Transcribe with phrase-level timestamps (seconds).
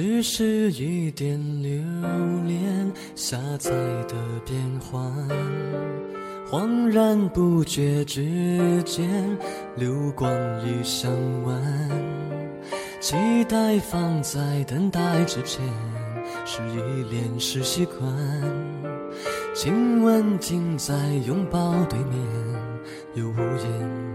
[0.00, 1.72] 只是一点留
[2.46, 3.72] 恋，下载
[4.06, 4.14] 的
[4.46, 5.02] 变换，
[6.48, 9.10] 恍然不觉之间，
[9.74, 10.32] 流光
[10.64, 11.10] 已上
[11.42, 11.60] 万，
[13.00, 13.16] 期
[13.48, 15.66] 待放在等待之前，
[16.44, 18.08] 是依恋是习惯，
[19.52, 20.94] 亲吻停在
[21.26, 22.20] 拥抱对面，
[23.14, 24.07] 又无言？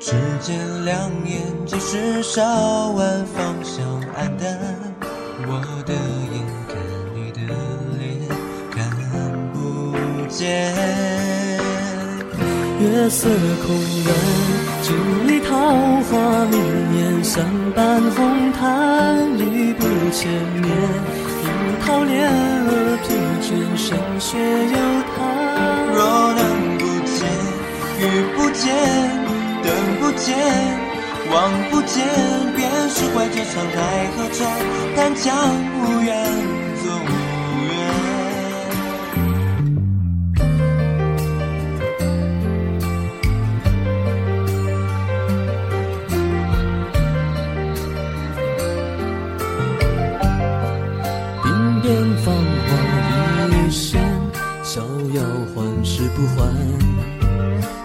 [0.00, 3.84] 指尖两眼，即使稍晚方向
[4.16, 4.56] 暗淡。
[5.44, 5.92] 我的
[6.32, 6.76] 眼看
[7.14, 7.40] 你的
[7.98, 8.06] 脸，
[8.70, 8.78] 看
[9.52, 9.56] 不
[10.28, 10.72] 见。
[12.80, 13.28] 月色
[13.66, 13.74] 空
[14.06, 14.14] 然，
[14.82, 14.86] 镜
[15.26, 15.50] 里桃
[16.04, 16.56] 花明
[16.96, 17.44] 艳，相
[17.74, 20.30] 伴红毯，一步千
[20.62, 20.70] 年。
[21.42, 21.46] 樱
[21.84, 23.06] 桃恋了疲
[23.42, 24.76] 倦，霜雪又
[25.16, 25.37] 叹。
[33.48, 33.76] 释怀这场奈
[34.14, 34.38] 何船。
[34.94, 35.26] 但将
[35.80, 36.12] 无缘
[36.82, 37.10] 作无
[37.64, 37.72] 缘。
[51.42, 51.46] 鬓
[51.80, 51.86] 边
[52.24, 52.70] 芳华
[53.48, 54.02] 一现，
[54.62, 54.82] 逍
[55.14, 55.22] 遥
[55.54, 56.36] 还是不还？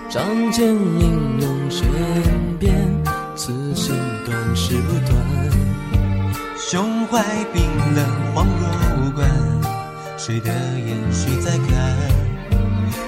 [0.10, 1.88] 仗剑英勇身
[2.60, 2.72] 边，
[3.46, 3.94] 此心
[4.26, 5.12] 断是不断。
[6.58, 7.62] 胸怀冰
[7.94, 8.70] 冷，恍若
[9.02, 9.30] 无关。
[10.18, 11.68] 谁的眼，谁在看？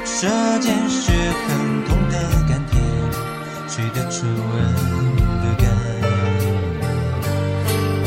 [0.04, 0.28] 舌
[0.60, 1.14] 尖血
[1.48, 2.20] 痕，痛的
[2.50, 2.84] 甘甜。
[3.70, 4.62] 谁的唇吻
[5.40, 5.64] 的干？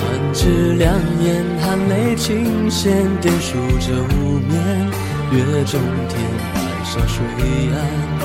[0.02, 0.92] 暗指两
[1.24, 2.90] 眼，含泪倾泻，
[3.22, 4.90] 点数着无眠。
[5.32, 5.80] 月中
[6.10, 6.20] 天，
[6.52, 7.24] 白沙水
[7.72, 8.17] 岸。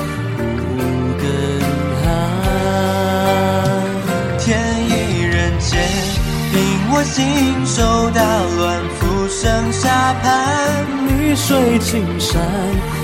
[6.96, 8.22] 我心手大
[8.56, 10.86] 乱，浮生沙盘。
[11.08, 12.40] 绿水青山，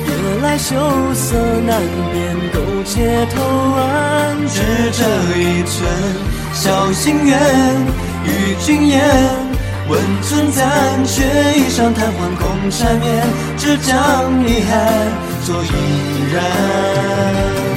[0.06, 0.12] 夜
[0.42, 0.76] 来羞
[1.12, 1.34] 涩
[1.66, 3.42] 难辨，勾结偷
[3.74, 4.36] 安。
[4.46, 4.62] 只
[4.92, 5.02] 这
[5.40, 5.74] 一寸
[6.52, 7.36] 小心愿，
[8.24, 9.02] 与君言，
[9.88, 11.24] 温存暂，却
[11.58, 13.26] 一晌贪欢空缠绵，
[13.58, 13.98] 只将
[14.46, 15.10] 遗憾
[15.44, 15.68] 作依
[16.32, 17.69] 然。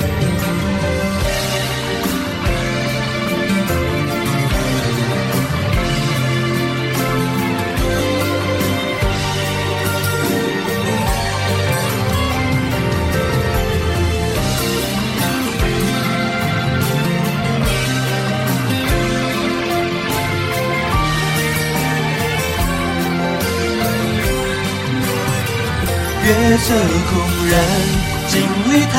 [26.63, 26.73] 月色
[27.09, 27.11] 空
[27.51, 27.53] 然，
[28.29, 28.39] 镜
[28.71, 28.95] 里桃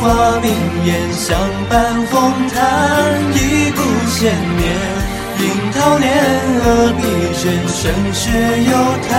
[0.00, 0.48] 花明
[0.86, 2.56] 艳，相伴红毯，
[3.34, 4.62] 一步千年。
[5.38, 6.08] 樱桃恋
[6.60, 6.64] 了
[6.94, 7.02] 疲
[7.36, 8.30] 倦，霜雪
[8.64, 8.72] 又
[9.06, 9.12] 叹。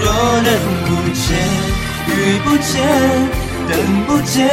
[0.00, 0.04] 若
[0.42, 0.48] 人
[0.84, 1.24] 不见，
[2.08, 2.10] 遇
[2.44, 2.72] 不见，
[3.70, 3.72] 等
[4.06, 4.46] 不见，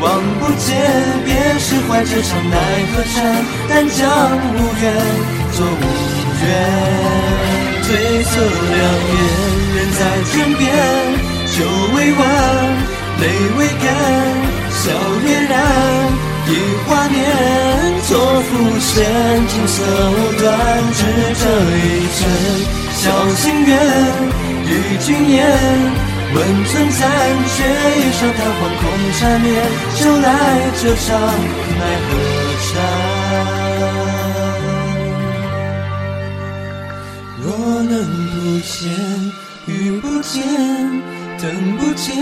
[0.00, 0.08] 望
[0.40, 0.80] 不见，
[1.26, 2.56] 便释怀这场奈
[2.94, 3.14] 何船。
[3.68, 4.08] 但将
[4.54, 4.84] 无缘
[5.52, 5.84] 作无
[6.42, 6.48] 缘。
[7.82, 8.80] 醉色两
[9.12, 9.20] 眼，
[9.76, 10.00] 人在
[10.32, 11.21] 枕边。
[11.52, 11.58] 酒
[11.94, 12.24] 未完，
[13.20, 13.24] 泪
[13.58, 13.84] 未干，
[14.70, 14.88] 笑
[15.22, 15.52] 嫣然，
[16.48, 16.50] 一
[16.86, 17.20] 华年，
[18.04, 18.08] 错
[18.40, 19.04] 浮现，
[19.48, 19.84] 景色
[20.40, 20.48] 断，
[20.94, 21.04] 只
[21.36, 21.44] 这
[21.76, 22.20] 一程，
[22.94, 23.04] 小
[23.34, 23.70] 心愿，
[24.64, 25.40] 与君言，
[26.34, 27.00] 温存暂，
[27.54, 27.56] 却
[28.00, 28.82] 一晌贪欢空
[29.20, 29.52] 缠绵，
[30.00, 30.26] 就来
[30.80, 31.06] 这场
[31.78, 32.10] 奈何
[32.64, 32.70] 船。
[37.44, 37.46] 若
[37.82, 37.92] 能
[38.30, 38.80] 不见，
[39.66, 39.70] 遇
[40.00, 40.40] 不见。
[41.42, 42.14] 等不见，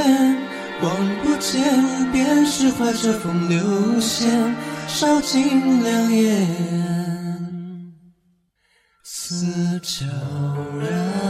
[0.81, 4.57] 望不见，便是怀这风流线，
[4.89, 6.49] 烧尽两眼，
[9.05, 10.07] 似悄
[10.81, 11.30] 然。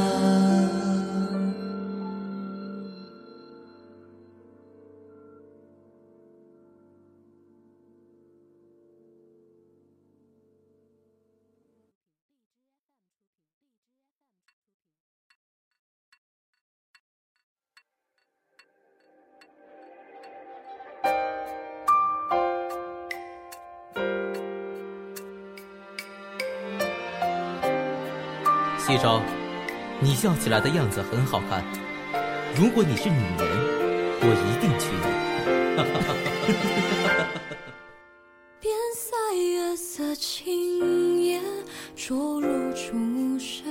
[28.90, 29.22] 西周，
[30.00, 31.64] 你笑起来的样子很好看。
[32.56, 33.48] 如果你是女人，
[34.20, 35.20] 我一定娶你。
[38.58, 41.40] 边塞月色轻烟，
[41.94, 43.64] 灼入竹身。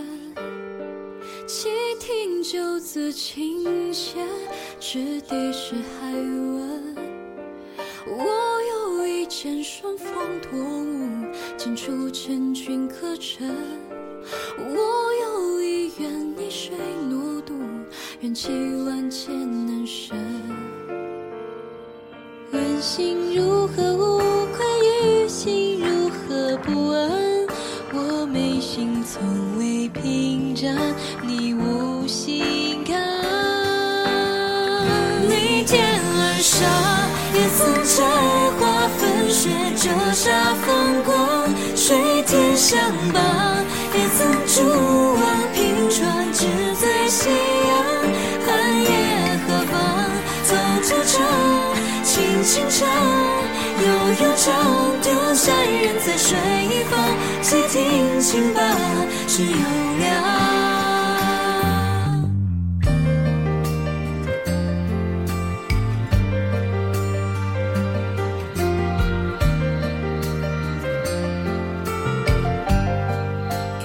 [1.46, 1.70] 倾
[2.00, 4.26] 听酒字琴弦，
[4.80, 6.96] 掷地是海问。
[8.08, 8.24] 我
[8.72, 11.28] 有一剑，顺风脱雾。
[11.58, 13.54] 进出千军可征。
[14.58, 15.09] 我
[18.30, 18.52] 缘起
[18.86, 19.34] 万千
[19.66, 20.14] 难舍。
[22.52, 24.20] 问心如何无
[24.54, 27.10] 愧于心如何不安？
[27.92, 30.78] 我眉心从未平展，
[31.24, 33.02] 你无心看。
[35.28, 36.70] 逆天而上，
[37.34, 38.06] 也曾摘
[38.60, 42.80] 花粉雪，折煞风光，水天相
[43.12, 43.20] 傍。
[43.92, 44.62] 也曾逐
[45.16, 45.24] 望
[52.52, 54.56] 清唱悠悠长
[55.04, 56.36] 丢下一人在水
[56.66, 57.00] 一方
[57.44, 58.60] 谁听清吧
[59.28, 59.52] 是有
[60.00, 60.10] 凉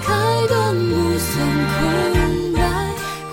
[0.01, 2.59] 开端不算空白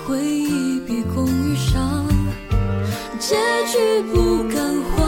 [0.05, 2.07] 回忆比空余伤
[3.19, 3.35] 结
[3.67, 4.59] 局不敢
[4.95, 5.02] 回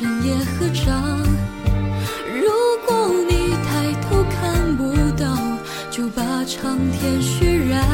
[0.00, 0.90] 深夜合照，
[2.34, 2.48] 如
[2.86, 5.36] 果你抬头看不到，
[5.90, 7.84] 就把长天渲染，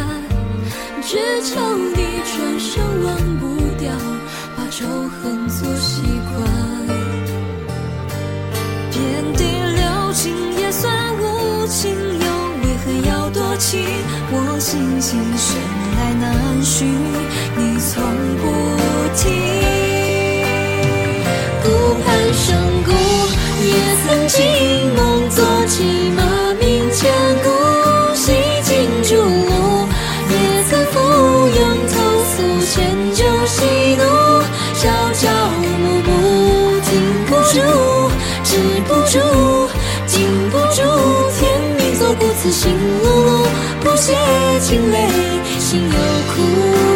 [1.03, 3.91] 只求你转身忘不掉，
[4.57, 6.87] 把仇恨做习惯。
[8.93, 9.43] 天地
[9.75, 12.27] 辽情也算无情，又
[12.63, 13.85] 为何要多情？
[14.31, 15.57] 我心心深
[15.99, 16.87] 爱难寻，
[17.57, 18.01] 你从
[18.39, 18.45] 不
[19.17, 19.66] 听。
[24.29, 25.85] 惊梦坐起，
[26.17, 26.23] 马
[26.61, 27.13] 鸣千
[27.45, 28.33] 古，系
[28.65, 29.15] 金珠。
[30.29, 30.35] 也
[30.69, 30.99] 曾扶
[31.49, 31.61] 摇
[31.93, 31.95] 投
[32.25, 32.37] 宿，
[32.67, 32.75] 千
[33.15, 33.63] 酒喜
[33.97, 34.03] 怒，
[34.75, 34.85] 朝
[35.15, 35.23] 朝
[35.63, 35.65] 暮
[36.03, 36.11] 暮，
[36.81, 36.91] 停
[37.27, 37.55] 不住，
[38.43, 38.51] 止
[38.89, 39.15] 不住，
[40.07, 40.15] 禁
[40.51, 40.83] 不住。
[41.39, 41.41] 天
[41.79, 42.73] 命做不，此行
[43.05, 43.47] 碌碌，
[43.81, 44.13] 不写
[44.61, 45.09] 清泪，
[45.61, 45.97] 心有
[46.35, 46.96] 苦。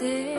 [0.00, 0.29] did.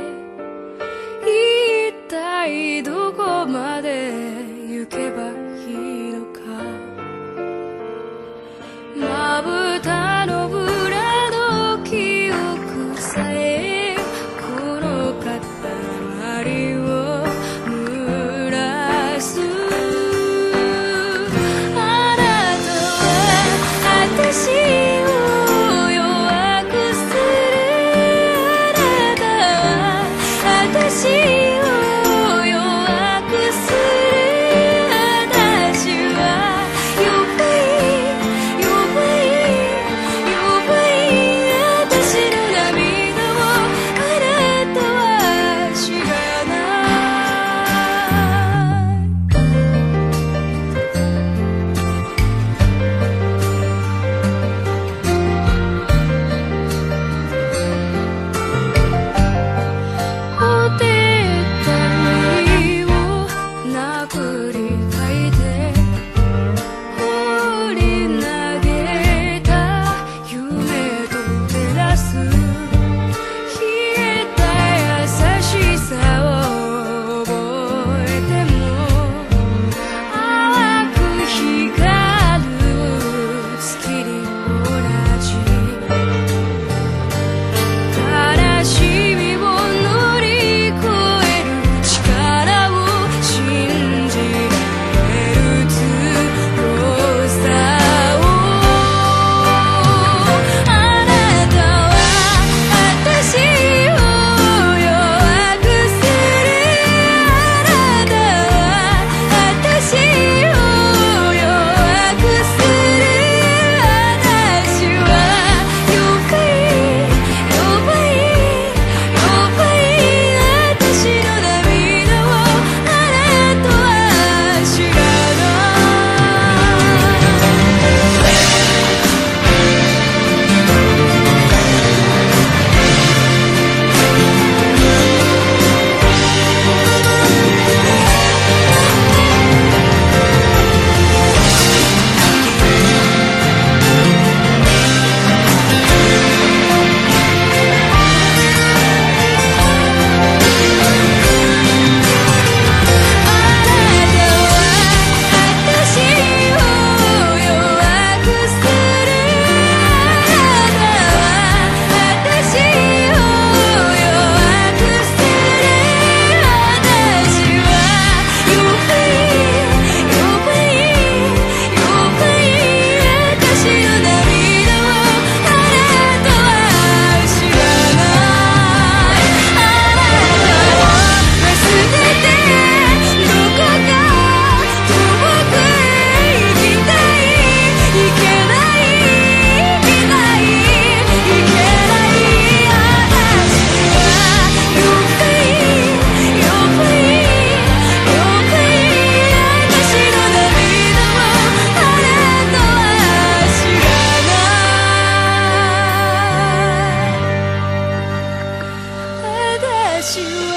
[210.01, 210.50] bless you.